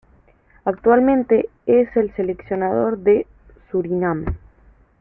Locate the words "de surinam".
2.97-4.25